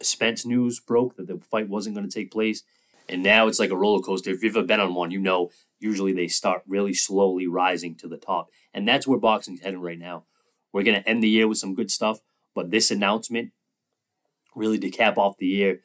Spence 0.00 0.44
news 0.46 0.80
broke 0.80 1.16
that 1.16 1.26
the 1.26 1.38
fight 1.38 1.68
wasn't 1.68 1.96
going 1.96 2.08
to 2.08 2.14
take 2.14 2.30
place, 2.30 2.62
and 3.08 3.22
now 3.22 3.46
it's 3.48 3.58
like 3.58 3.70
a 3.70 3.76
roller 3.76 4.02
coaster. 4.02 4.30
If 4.30 4.42
you've 4.42 4.56
ever 4.56 4.66
been 4.66 4.80
on 4.80 4.94
one, 4.94 5.10
you 5.10 5.18
know 5.18 5.50
usually 5.78 6.12
they 6.12 6.28
start 6.28 6.62
really 6.66 6.94
slowly 6.94 7.46
rising 7.46 7.94
to 7.96 8.08
the 8.08 8.16
top, 8.16 8.48
and 8.72 8.86
that's 8.86 9.06
where 9.06 9.18
boxing's 9.18 9.60
heading 9.60 9.80
right 9.80 9.98
now. 9.98 10.24
We're 10.72 10.82
going 10.82 11.00
to 11.00 11.08
end 11.08 11.22
the 11.22 11.28
year 11.28 11.46
with 11.46 11.58
some 11.58 11.74
good 11.74 11.90
stuff, 11.90 12.20
but 12.54 12.70
this 12.70 12.90
announcement, 12.90 13.52
really 14.54 14.78
to 14.78 14.90
cap 14.90 15.18
off 15.18 15.38
the 15.38 15.46
year, 15.46 15.80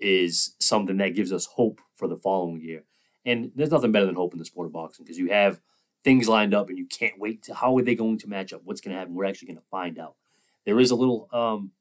is 0.00 0.54
something 0.58 0.96
that 0.98 1.14
gives 1.14 1.32
us 1.32 1.46
hope 1.54 1.80
for 1.94 2.08
the 2.08 2.16
following 2.16 2.60
year. 2.60 2.84
And 3.24 3.52
there's 3.54 3.70
nothing 3.70 3.92
better 3.92 4.06
than 4.06 4.16
hope 4.16 4.32
in 4.32 4.38
the 4.38 4.44
sport 4.44 4.66
of 4.66 4.72
boxing 4.72 5.04
because 5.04 5.18
you 5.18 5.30
have 5.30 5.60
things 6.02 6.28
lined 6.28 6.54
up 6.54 6.68
and 6.68 6.78
you 6.78 6.86
can't 6.86 7.18
wait 7.18 7.42
to 7.44 7.54
how 7.54 7.76
are 7.78 7.82
they 7.82 7.94
going 7.94 8.18
to 8.18 8.28
match 8.28 8.52
up? 8.52 8.62
What's 8.64 8.80
going 8.80 8.92
to 8.92 8.98
happen? 8.98 9.14
We're 9.14 9.26
actually 9.26 9.48
going 9.48 9.58
to 9.58 9.68
find 9.70 9.98
out. 9.98 10.16
There 10.64 10.80
is 10.80 10.90
a 10.90 10.96
little 10.96 11.28
um, 11.32 11.72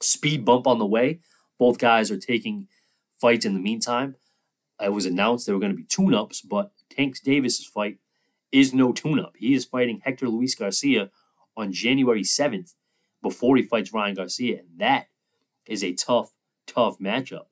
speed 0.00 0.44
bump 0.44 0.66
on 0.66 0.78
the 0.78 0.86
way. 0.86 1.20
Both 1.58 1.78
guys 1.78 2.10
are 2.10 2.18
taking 2.18 2.68
fights 3.20 3.44
in 3.44 3.54
the 3.54 3.60
meantime. 3.60 4.16
It 4.82 4.92
was 4.92 5.06
announced 5.06 5.46
there 5.46 5.54
were 5.54 5.60
going 5.60 5.72
to 5.72 5.76
be 5.76 5.84
tune 5.84 6.14
ups, 6.14 6.40
but 6.40 6.72
Tank 6.88 7.16
Davis's 7.22 7.66
fight 7.66 7.98
is 8.50 8.72
no 8.72 8.92
tune 8.92 9.20
up. 9.20 9.34
He 9.36 9.54
is 9.54 9.64
fighting 9.64 10.00
Hector 10.04 10.28
Luis 10.28 10.54
Garcia 10.54 11.10
on 11.56 11.72
January 11.72 12.22
7th 12.22 12.74
before 13.22 13.56
he 13.56 13.62
fights 13.62 13.92
Ryan 13.92 14.14
Garcia. 14.14 14.60
And 14.60 14.78
that 14.78 15.08
is 15.66 15.84
a 15.84 15.92
tough, 15.92 16.32
tough 16.66 16.98
matchup. 16.98 17.46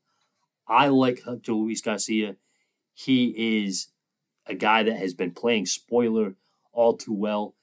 I 0.67 0.89
like 0.89 1.23
Hector 1.25 1.53
Luis 1.53 1.81
Garcia. 1.81 2.37
He 2.95 3.67
is 3.67 3.89
a 4.47 4.55
guy 4.55 4.83
that 4.83 4.97
has 4.97 5.15
been 5.15 5.33
playing 5.33 5.67
spoiler 5.67 6.35
all 6.73 6.97
too 6.97 7.13
well. 7.13 7.55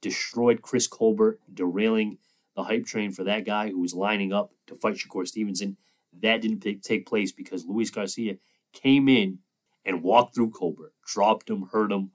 Destroyed 0.00 0.62
Chris 0.62 0.86
Colbert, 0.86 1.40
derailing 1.52 2.18
the 2.54 2.64
hype 2.64 2.86
train 2.86 3.12
for 3.12 3.24
that 3.24 3.44
guy 3.44 3.70
who 3.70 3.80
was 3.80 3.94
lining 3.94 4.32
up 4.32 4.52
to 4.66 4.74
fight 4.74 4.96
Shakur 4.96 5.26
Stevenson. 5.26 5.76
That 6.12 6.40
didn't 6.40 6.82
take 6.82 7.06
place 7.06 7.32
because 7.32 7.66
Luis 7.66 7.90
Garcia 7.90 8.36
came 8.72 9.08
in 9.08 9.38
and 9.84 10.02
walked 10.02 10.34
through 10.34 10.50
Colbert, 10.50 10.92
dropped 11.06 11.48
him, 11.48 11.68
hurt 11.72 11.92
him, 11.92 12.10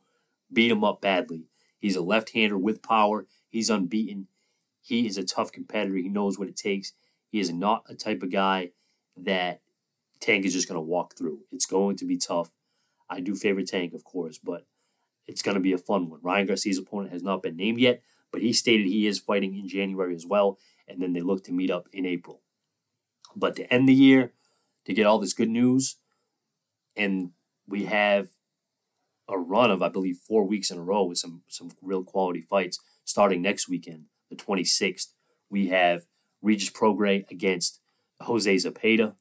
beat 0.52 0.72
him 0.72 0.84
up 0.84 1.02
badly. 1.02 1.46
He's 1.80 1.96
a 1.96 2.02
left 2.02 2.32
hander 2.32 2.58
with 2.58 2.84
power. 2.84 3.26
He's 3.50 3.70
unbeaten. 3.70 4.28
He 4.82 5.08
is 5.08 5.18
a 5.18 5.24
tough 5.24 5.52
competitor. 5.52 5.96
He 5.96 6.10
knows 6.10 6.38
what 6.38 6.48
it 6.48 6.56
takes. 6.56 6.94
He 7.30 7.40
is 7.40 7.52
not 7.52 7.86
a 7.90 7.96
type 7.96 8.22
of 8.22 8.32
guy 8.32 8.72
that 9.16 9.62
Tank 10.20 10.46
is 10.46 10.54
just 10.54 10.68
going 10.68 10.78
to 10.78 10.82
walk 10.82 11.18
through. 11.18 11.40
It's 11.52 11.66
going 11.66 11.98
to 11.98 12.06
be 12.06 12.18
tough. 12.18 12.52
I 13.10 13.20
do 13.20 13.36
favor 13.36 13.62
Tank, 13.62 13.94
of 13.94 14.04
course, 14.04 14.38
but 14.38 14.66
it's 15.28 15.42
going 15.42 15.56
to 15.56 15.62
be 15.62 15.74
a 15.74 15.78
fun 15.78 16.10
one. 16.10 16.20
Ryan 16.22 16.48
Garcia's 16.48 16.78
opponent 16.78 17.14
has 17.14 17.24
not 17.24 17.44
been 17.44 17.56
named 17.56 17.80
yet, 17.80 18.02
but 18.32 18.42
he 18.42 18.54
stated 18.54 18.88
he 18.88 19.08
is 19.08 19.20
fighting 19.20 19.56
in 19.56 19.68
January 19.68 20.16
as 20.16 20.26
well, 20.26 20.58
and 20.88 21.02
then 21.02 21.14
they 21.14 21.22
look 21.22 21.44
to 21.46 21.54
meet 21.54 21.72
up 21.72 21.88
in 21.94 22.06
April. 22.06 22.42
But 23.36 23.56
to 23.56 23.74
end 23.74 23.88
the 23.88 23.94
year, 23.94 24.34
to 24.86 24.94
get 24.94 25.06
all 25.06 25.20
this 25.20 25.34
good 25.34 25.50
news, 25.50 25.98
and 26.96 27.32
we 27.68 27.86
have 27.86 28.30
a 29.30 29.38
run 29.38 29.72
of, 29.72 29.82
I 29.82 29.90
believe, 29.90 30.18
four 30.18 30.44
weeks 30.44 30.70
in 30.70 30.78
a 30.78 30.84
row 30.84 31.04
with 31.04 31.18
some 31.18 31.44
some 31.48 31.72
real 31.82 32.04
quality 32.04 32.42
fights 32.42 32.80
starting 33.06 33.42
next 33.42 33.70
weekend, 33.70 34.06
the 34.30 34.36
26th. 34.36 35.14
We 35.50 35.70
have 35.70 36.06
Regis 36.42 36.70
Prograis 36.70 37.30
against 37.32 37.80
Jose 38.22 38.54
Zepeda. 38.56 39.16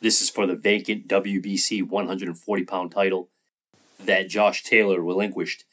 This 0.00 0.20
is 0.20 0.30
for 0.30 0.46
the 0.46 0.56
vacant 0.56 1.08
WBC 1.08 1.86
140 1.86 2.64
pound 2.64 2.92
title 2.92 3.30
that 4.04 4.28
Josh 4.28 4.62
Taylor 4.62 5.00
relinquished. 5.00 5.64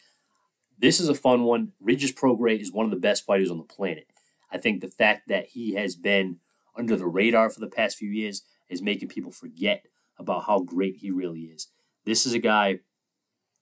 This 0.78 1.00
is 1.00 1.10
a 1.10 1.16
fun 1.16 1.44
one. 1.44 1.72
Regis 1.82 2.12
Prograis 2.12 2.60
is 2.60 2.72
one 2.72 2.86
of 2.86 2.92
the 2.92 2.98
best 2.98 3.26
fighters 3.26 3.50
on 3.52 3.58
the 3.58 3.64
planet. 3.64 4.08
I 4.52 4.58
think 4.58 4.82
the 4.82 4.88
fact 4.88 5.28
that 5.28 5.48
he 5.48 5.74
has 5.76 5.96
been 5.96 6.38
under 6.76 6.96
the 6.96 7.08
radar 7.08 7.50
for 7.50 7.60
the 7.60 7.68
past 7.68 7.98
few 7.98 8.10
years 8.10 8.44
is 8.70 8.82
making 8.82 9.10
people 9.10 9.32
forget 9.32 9.86
about 10.18 10.46
how 10.46 10.60
great 10.60 10.98
he 10.98 11.12
really 11.12 11.42
is. 11.42 11.68
This 12.06 12.26
is 12.26 12.34
a 12.34 12.40
guy 12.40 12.80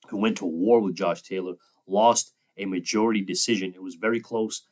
who 0.10 0.18
went 0.18 0.38
to 0.38 0.46
war 0.46 0.82
with 0.82 0.96
Josh 0.96 1.22
Taylor, 1.22 1.54
lost 1.88 2.34
a 2.58 2.66
majority 2.66 3.22
decision. 3.22 3.74
It 3.76 3.84
was 3.84 3.96
very 3.96 4.20
close. 4.20 4.66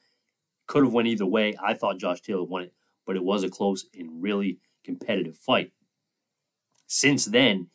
Could 0.67 0.83
have 0.83 0.93
went 0.93 1.07
either 1.07 1.25
way. 1.25 1.55
I 1.63 1.73
thought 1.73 1.99
Josh 1.99 2.21
Taylor 2.21 2.43
won 2.43 2.63
it, 2.63 2.73
but 3.05 3.15
it 3.15 3.23
was 3.23 3.43
a 3.43 3.49
close 3.49 3.85
and 3.97 4.21
really 4.21 4.59
competitive 4.83 5.37
fight. 5.37 5.71
Since 6.87 7.25
then, 7.25 7.69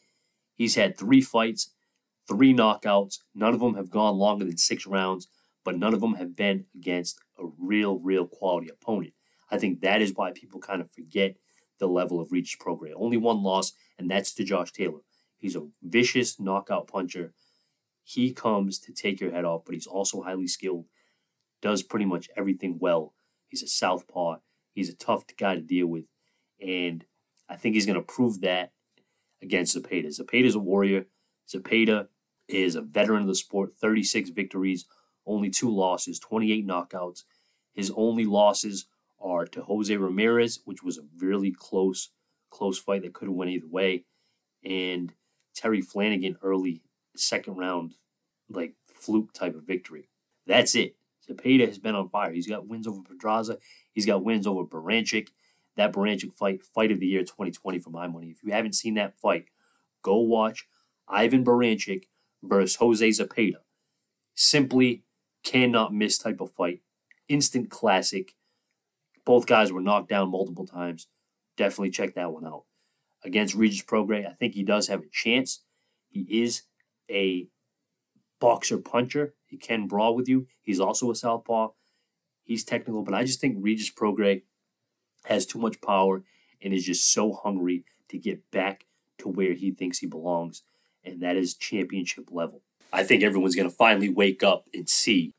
he's 0.54 0.75
had 0.75 0.96
three 0.96 1.20
fights, 1.20 1.73
three 2.28 2.54
knockouts. 2.54 3.18
None 3.35 3.54
of 3.54 3.61
them 3.61 3.75
have 3.75 3.90
gone 3.90 4.16
longer 4.16 4.45
than 4.45 4.56
six 4.56 4.87
rounds, 4.87 5.28
but 5.64 5.78
none 5.78 5.95
of 5.95 6.00
them 6.00 6.14
have 6.14 6.37
been 6.37 6.66
against 6.75 7.21
a 7.38 7.45
real, 7.59 7.99
real 7.99 8.26
quality 8.26 8.68
opponent. 8.68 9.12
I 9.50 9.59
think 9.59 9.80
that 9.80 10.02
is 10.02 10.12
why 10.14 10.33
people 10.33 10.61
kind 10.61 10.80
of 10.80 10.90
forget 10.90 11.37
the 11.78 11.87
level 11.87 12.21
of 12.21 12.33
Regis 12.33 12.56
Prograis. 12.56 12.95
Only 12.97 13.16
one 13.16 13.42
loss, 13.42 13.73
and 13.99 14.11
that's 14.11 14.35
to 14.35 14.45
Josh 14.45 14.73
Taylor. 14.73 15.00
He's 15.38 15.56
a 15.56 15.68
vicious 15.83 16.40
knockout 16.40 16.88
puncher 16.88 17.33
he 18.09 18.33
comes 18.33 18.78
to 18.78 18.92
take 18.92 19.21
your 19.21 19.33
head 19.33 19.45
off, 19.45 19.62
but 19.64 19.75
he's 19.75 19.88
also 19.88 20.23
highly 20.23 20.47
skilled, 20.47 20.85
does 21.61 21.83
pretty 21.83 22.04
much 22.04 22.30
everything 22.37 22.78
well. 22.78 23.14
He's 23.49 23.64
a 23.64 23.66
southpaw. 23.66 24.37
He's 24.73 24.88
a 24.88 24.95
tough 24.95 25.25
guy 25.37 25.56
to 25.56 25.61
deal 25.61 25.88
with. 25.88 26.04
And 26.64 27.04
I 27.49 27.56
think 27.56 27.75
he's 27.75 27.85
going 27.85 27.99
to 27.99 28.02
prove 28.02 28.42
that 28.42 28.71
against 29.42 29.76
Zepeda. 29.76 30.06
Zepeda's 30.06 30.54
a 30.54 30.61
warrior. 30.61 31.06
Zepeda 31.52 32.06
is 32.49 32.75
a 32.75 32.81
veteran 32.81 33.23
of 33.23 33.29
the 33.29 33.35
sport, 33.35 33.73
36 33.75 34.31
victories, 34.31 34.87
only 35.26 35.50
two 35.50 35.71
losses, 35.75 36.19
28 36.19 36.67
knockouts. 36.67 37.25
His 37.73 37.93
only 37.97 38.25
losses 38.25 38.87
are 39.21 39.47
to 39.47 39.62
Jose 39.62 39.95
Ramirez, 39.97 40.61
which 40.65 40.83
was 40.83 40.99
a 40.99 41.03
really 41.19 41.50
close, 41.50 42.11
close 42.50 42.79
fight 42.79 43.03
that 43.03 43.15
could 43.15 43.29
have 43.29 43.37
went 43.37 43.50
either 43.50 43.67
way, 43.67 44.05
and 44.65 45.12
Terry 45.55 45.81
Flanagan 45.81 46.37
early 46.43 46.83
second 47.17 47.57
round, 47.57 47.95
like 48.49 48.75
fluke 48.87 49.33
type 49.33 49.55
of 49.55 49.65
victory. 49.65 50.09
That's 50.47 50.75
it. 50.75 50.97
Zepeda 51.29 51.67
has 51.67 51.79
been 51.79 51.95
on 51.95 52.09
fire. 52.09 52.33
He's 52.33 52.47
got 52.47 52.69
wins 52.69 52.87
over 52.87 53.03
Pedraza. 53.03 53.59
He's 53.93 54.07
got 54.07 54.23
wins 54.23 54.47
over 54.47 54.65
Baranchyk. 54.65 55.29
That 55.76 55.93
Baranchyk 55.93 56.33
fight, 56.33 56.62
fight 56.62 56.93
of 56.93 57.00
the 57.00 57.07
year 57.07 57.23
2020 57.23 57.81
for 57.81 57.91
my 57.91 58.07
money. 58.07 58.29
If 58.29 58.43
you 58.43 58.53
haven't 58.53 58.75
seen 58.75 58.95
that 58.95 59.19
fight, 59.19 59.47
go 60.03 60.19
watch 60.19 60.67
Ivan 61.09 61.45
Baranchyk 61.45 62.05
versus 62.49 62.76
Jose 62.76 63.09
Zepeda. 63.09 63.59
Simply 64.35 65.03
cannot 65.45 65.95
miss 65.95 66.19
type 66.19 66.41
of 66.41 66.53
fight. 66.53 66.81
Instant 67.29 67.71
classic. 67.71 68.35
Both 69.25 69.47
guys 69.47 69.73
were 69.73 69.81
knocked 69.81 70.09
down 70.09 70.31
multiple 70.31 70.67
times. 70.67 71.09
Definitely 71.57 71.91
check 71.91 72.15
that 72.15 72.33
one 72.33 72.47
out. 72.47 72.65
Against 73.25 73.55
Regis 73.55 73.83
Prograis, 73.83 74.29
I 74.29 74.35
think 74.35 74.55
he 74.55 74.62
does 74.62 74.88
have 74.88 75.03
a 75.03 75.09
chance. 75.11 75.65
He 76.09 76.26
is 76.43 76.62
a 77.11 77.49
boxer 78.41 78.79
puncher. 78.79 79.35
He 79.47 79.57
can 79.57 79.87
brawl 79.87 80.15
with 80.15 80.29
you. 80.29 80.47
He's 80.62 80.81
also 80.81 81.11
a 81.11 81.15
southpaw. 81.15 81.71
He's 82.45 82.65
technical, 82.65 83.03
but 83.03 83.15
I 83.15 83.25
just 83.25 83.41
think 83.41 83.57
Regis 83.59 83.93
Prograis 83.93 84.43
has 85.25 85.47
too 85.47 85.59
much 85.59 85.81
power 85.81 86.23
and 86.62 86.73
is 86.73 86.85
just 86.85 87.12
so 87.12 87.33
hungry 87.33 87.85
to 88.09 88.19
get 88.19 88.49
back 88.50 88.87
to 89.19 89.29
where 89.29 89.55
he 89.55 89.71
thinks 89.71 89.99
he 89.99 90.07
belongs, 90.07 90.62
and 91.07 91.21
that 91.23 91.37
is 91.37 91.55
championship 91.55 92.29
level. 92.31 92.63
I 92.93 93.03
think 93.03 93.23
everyone's 93.23 93.57
going 93.57 93.69
to 93.69 93.75
finally 93.75 94.09
wake 94.09 94.43
up 94.43 94.67
and 94.75 94.89
see 94.89 95.35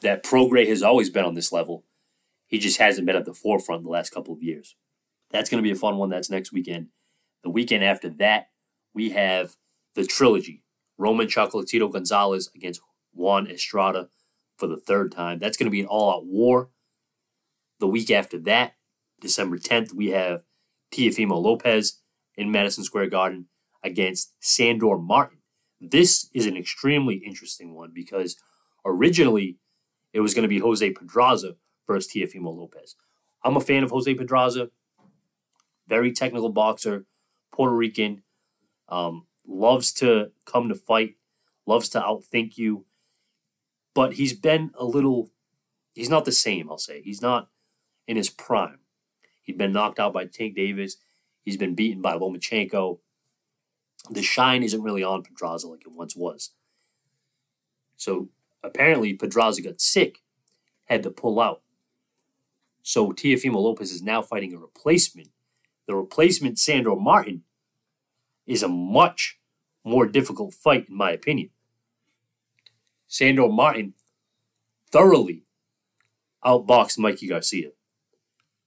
that 0.00 0.24
Prograis 0.24 0.68
has 0.68 0.82
always 0.82 1.10
been 1.10 1.24
on 1.24 1.34
this 1.34 1.52
level. 1.52 1.84
He 2.46 2.58
just 2.58 2.78
hasn't 2.78 3.06
been 3.06 3.16
at 3.16 3.24
the 3.24 3.34
forefront 3.34 3.82
the 3.82 3.90
last 3.90 4.10
couple 4.10 4.34
of 4.34 4.42
years. 4.42 4.76
That's 5.30 5.50
going 5.50 5.62
to 5.62 5.66
be 5.66 5.72
a 5.72 5.78
fun 5.78 5.96
one. 5.96 6.10
That's 6.10 6.30
next 6.30 6.52
weekend. 6.52 6.88
The 7.42 7.50
weekend 7.50 7.82
after 7.82 8.08
that, 8.08 8.48
we 8.94 9.10
have 9.10 9.56
the 9.94 10.04
trilogy 10.04 10.62
Roman 10.98 11.26
Chocolatito 11.26 11.90
Gonzalez 11.90 12.50
against 12.54 12.80
Juan 13.12 13.48
Estrada 13.48 14.08
for 14.56 14.66
the 14.66 14.76
third 14.76 15.12
time. 15.12 15.38
That's 15.38 15.56
going 15.56 15.66
to 15.66 15.70
be 15.70 15.80
an 15.80 15.86
all 15.86 16.12
out 16.12 16.26
war. 16.26 16.70
The 17.80 17.88
week 17.88 18.10
after 18.10 18.38
that, 18.40 18.74
December 19.20 19.58
10th, 19.58 19.92
we 19.92 20.10
have 20.10 20.44
Teofimo 20.92 21.42
Lopez 21.42 22.00
in 22.36 22.52
Madison 22.52 22.84
Square 22.84 23.08
Garden 23.08 23.46
against 23.84 24.32
Sandor 24.40 24.98
Martin. 24.98 25.38
This 25.80 26.28
is 26.34 26.46
an 26.46 26.56
extremely 26.56 27.16
interesting 27.16 27.74
one 27.74 27.92
because 27.94 28.36
originally 28.84 29.58
it 30.12 30.20
was 30.20 30.34
going 30.34 30.42
to 30.42 30.48
be 30.48 30.58
Jose 30.58 30.90
Pedraza 30.90 31.56
versus 31.86 32.10
Teofimo 32.10 32.56
Lopez. 32.56 32.96
I'm 33.44 33.56
a 33.56 33.60
fan 33.60 33.84
of 33.84 33.90
Jose 33.90 34.12
Pedraza, 34.14 34.70
very 35.86 36.12
technical 36.12 36.48
boxer, 36.48 37.04
Puerto 37.52 37.76
Rican. 37.76 38.22
Um, 38.88 39.26
loves 39.46 39.92
to 39.92 40.30
come 40.46 40.68
to 40.68 40.74
fight, 40.74 41.16
loves 41.66 41.88
to 41.90 42.00
outthink 42.00 42.56
you. 42.56 42.86
But 43.94 44.14
he's 44.14 44.32
been 44.32 44.70
a 44.78 44.84
little, 44.84 45.30
he's 45.94 46.10
not 46.10 46.24
the 46.24 46.32
same, 46.32 46.70
I'll 46.70 46.78
say. 46.78 47.02
He's 47.02 47.22
not 47.22 47.48
in 48.06 48.16
his 48.16 48.30
prime. 48.30 48.80
He'd 49.42 49.58
been 49.58 49.72
knocked 49.72 50.00
out 50.00 50.12
by 50.12 50.26
Tank 50.26 50.56
Davis. 50.56 50.96
He's 51.44 51.56
been 51.56 51.74
beaten 51.74 52.02
by 52.02 52.14
Lomachenko. 52.14 52.98
The 54.10 54.22
shine 54.22 54.62
isn't 54.62 54.82
really 54.82 55.02
on 55.02 55.22
Pedraza 55.22 55.68
like 55.68 55.82
it 55.82 55.92
once 55.92 56.14
was. 56.14 56.50
So 57.96 58.28
apparently 58.62 59.14
Pedraza 59.14 59.62
got 59.62 59.80
sick, 59.80 60.18
had 60.84 61.02
to 61.04 61.10
pull 61.10 61.40
out. 61.40 61.62
So 62.82 63.12
Teofimo 63.12 63.56
Lopez 63.56 63.92
is 63.92 64.02
now 64.02 64.20
fighting 64.20 64.52
a 64.52 64.58
replacement. 64.58 65.28
The 65.86 65.94
replacement, 65.94 66.58
Sandor 66.58 66.96
Martin, 66.96 67.44
is 68.46 68.62
a 68.62 68.68
much 68.68 69.38
more 69.84 70.06
difficult 70.06 70.54
fight, 70.54 70.88
in 70.88 70.96
my 70.96 71.10
opinion. 71.10 71.50
Sandor 73.06 73.48
Martin 73.48 73.94
thoroughly 74.90 75.44
outboxed 76.44 76.98
Mikey 76.98 77.28
Garcia. 77.28 77.70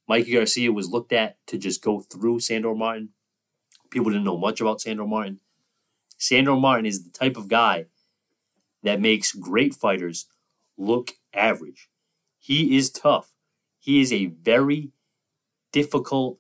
Mikey 0.08 0.34
Garcia 0.34 0.72
was 0.72 0.90
looked 0.90 1.14
at 1.14 1.38
to 1.48 1.58
just 1.58 1.84
go 1.84 2.00
through 2.00 2.40
Sandor 2.40 2.74
Martin. 2.74 3.10
People 3.90 4.12
didn't 4.12 4.26
know 4.26 4.38
much 4.38 4.62
about 4.62 4.82
Sandor 4.82 5.06
Martin. 5.06 5.40
Sandor 6.18 6.56
Martin 6.56 6.86
is 6.86 7.04
the 7.04 7.10
type 7.10 7.38
of 7.38 7.48
guy 7.48 7.86
that 8.84 9.02
makes 9.02 9.32
great 9.32 9.74
fighters 9.74 10.28
look 10.78 11.12
average. 11.34 11.90
He 12.40 12.78
is 12.78 12.90
tough. 12.90 13.34
He 13.80 14.02
is 14.02 14.12
a 14.12 14.26
very 14.28 14.92
difficult, 15.72 16.40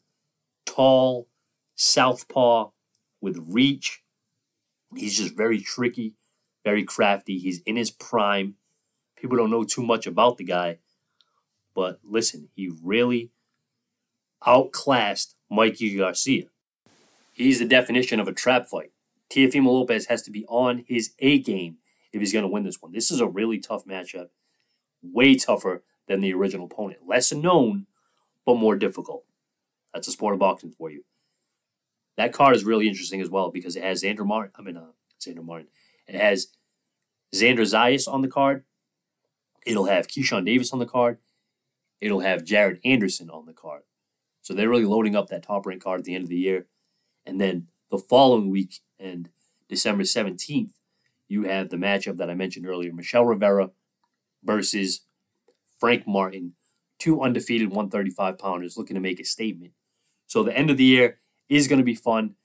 tall 0.65 1.27
southpaw 1.75 2.69
with 3.21 3.43
reach. 3.47 4.03
He's 4.95 5.17
just 5.17 5.35
very 5.35 5.59
tricky, 5.59 6.13
very 6.63 6.83
crafty. 6.83 7.37
He's 7.37 7.61
in 7.61 7.75
his 7.75 7.91
prime. 7.91 8.55
People 9.15 9.37
don't 9.37 9.51
know 9.51 9.63
too 9.63 9.83
much 9.83 10.07
about 10.07 10.37
the 10.37 10.43
guy, 10.43 10.77
but 11.73 11.99
listen, 12.03 12.49
he 12.55 12.71
really 12.83 13.31
outclassed 14.45 15.35
Mikey 15.49 15.97
Garcia. 15.97 16.45
He's 17.37 17.59
the 17.59 17.65
definition 17.65 18.19
of 18.19 18.27
a 18.27 18.33
trap 18.33 18.67
fight. 18.67 18.91
Teofimo 19.29 19.67
Lopez 19.67 20.07
has 20.07 20.23
to 20.23 20.31
be 20.31 20.43
on 20.47 20.83
his 20.87 21.11
A 21.19 21.37
game 21.37 21.77
if 22.11 22.19
he's 22.19 22.33
going 22.33 22.41
to 22.41 22.49
win 22.49 22.63
this 22.63 22.81
one. 22.81 22.93
This 22.93 23.11
is 23.11 23.19
a 23.21 23.27
really 23.27 23.59
tough 23.59 23.85
matchup, 23.85 24.29
way 25.03 25.35
tougher 25.35 25.83
than 26.07 26.21
the 26.21 26.33
original 26.33 26.65
opponent. 26.65 27.01
Less 27.05 27.31
known, 27.31 27.85
but 28.43 28.57
more 28.57 28.75
difficult. 28.75 29.23
That's 29.93 30.07
a 30.07 30.11
sport 30.11 30.33
of 30.33 30.39
boxing 30.39 30.71
for 30.71 30.89
you. 30.89 31.03
That 32.15 32.33
card 32.33 32.55
is 32.55 32.63
really 32.63 32.87
interesting 32.87 33.21
as 33.21 33.29
well 33.29 33.51
because 33.51 33.75
it 33.75 33.83
has 33.83 34.01
Xander 34.01 34.25
Martin. 34.25 34.53
I 34.57 34.63
mean, 34.63 34.77
uh, 34.77 34.93
Xander 35.21 35.45
Martin. 35.45 35.67
It 36.07 36.15
has 36.15 36.47
Xander 37.35 37.59
Zayas 37.59 38.11
on 38.11 38.23
the 38.23 38.27
card. 38.27 38.63
It'll 39.63 39.85
have 39.85 40.07
Keyshawn 40.07 40.43
Davis 40.43 40.73
on 40.73 40.79
the 40.79 40.87
card. 40.87 41.19
It'll 42.01 42.21
have 42.21 42.43
Jared 42.43 42.79
Anderson 42.83 43.29
on 43.29 43.45
the 43.45 43.53
card. 43.53 43.83
So 44.41 44.55
they're 44.55 44.69
really 44.69 44.85
loading 44.85 45.15
up 45.15 45.27
that 45.27 45.43
top 45.43 45.67
rank 45.67 45.83
card 45.83 45.99
at 45.99 46.05
the 46.05 46.15
end 46.15 46.23
of 46.23 46.29
the 46.29 46.37
year. 46.37 46.65
And 47.27 47.41
then 47.41 47.67
the 47.91 47.97
following 47.97 48.49
week 48.49 48.79
and 48.97 49.29
December 49.67 50.03
17th, 50.03 50.71
you 51.27 51.43
have 51.43 51.69
the 51.69 51.75
matchup 51.75 52.17
that 52.17 52.29
I 52.29 52.33
mentioned 52.33 52.65
earlier 52.65 52.93
Michel 52.93 53.25
Rivera 53.25 53.71
versus 54.43 55.01
Frank 55.77 56.07
Martin, 56.07 56.53
two 56.97 57.21
undefeated 57.21 57.67
135 57.67 58.39
pounders 58.39 58.77
looking 58.77 58.95
to 58.95 59.01
make 59.01 59.19
a 59.19 59.25
statement. 59.25 59.73
So 60.25 60.41
the 60.41 60.57
end 60.57 60.69
of 60.69 60.77
the 60.77 60.85
year 60.85 61.19
is 61.49 61.67
going 61.67 61.79
to 61.79 61.85
be 61.85 61.95
fun. 61.95 62.35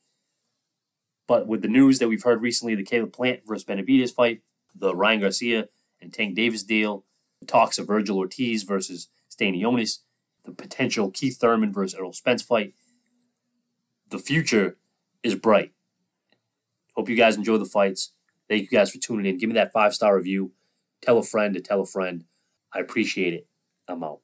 But 1.29 1.47
with 1.47 1.63
the 1.63 1.69
news 1.69 2.01
that 2.01 2.09
we've 2.09 2.25
heard 2.25 2.43
recently, 2.43 2.75
the 2.75 2.83
Caleb 2.83 3.13
Plant 3.13 3.43
versus 3.47 3.65
Benavidez 3.65 4.13
fight, 4.13 4.43
the 4.75 4.95
Ryan 4.95 5.21
Garcia 5.21 5.69
and 6.01 6.13
Tank 6.13 6.35
Davis 6.35 6.65
deal, 6.65 7.05
the 7.39 7.47
talks 7.47 7.79
of 7.79 7.87
Vergil 7.87 8.17
Ortiz 8.17 8.65
versus 8.65 9.09
Stanionis, 9.31 9.99
the 10.45 10.51
potential 10.51 11.11
Keith 11.11 11.39
Thurman 11.39 11.73
versus 11.73 11.97
Errol 11.97 12.13
Spence 12.13 12.43
fight. 12.43 12.75
The 14.13 14.19
future 14.19 14.77
is 15.23 15.35
bright. 15.35 15.73
Hope 16.95 17.09
you 17.09 17.17
guys 17.17 17.37
enjoy 17.37 17.57
the 17.57 17.65
fights. 17.65 18.13
Thank 18.49 18.63
you 18.65 18.69
guys 18.69 18.91
for 18.91 18.99
tuning 18.99 19.25
in. 19.25 19.39
Give 19.39 19.49
me 19.49 19.55
that 19.55 19.73
five 19.73 19.95
star 19.95 20.15
review. 20.17 20.53
Tell 21.01 21.17
a 21.17 21.23
friend 21.23 21.55
to 21.55 21.61
tell 21.61 21.81
a 21.81 21.87
friend. 21.87 22.25
I 22.75 22.81
appreciate 22.81 23.33
it. 23.33 23.47
I'm 23.89 24.05
out. 24.05 24.23